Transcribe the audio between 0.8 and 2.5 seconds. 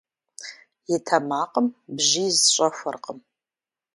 И тэмакъым бжьиз